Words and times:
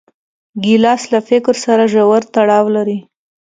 ګیلاس 0.63 1.03
له 1.13 1.19
فکر 1.29 1.55
سره 1.65 1.83
ژور 1.93 2.21
تړاو 2.33 2.65
لري. 2.75 2.97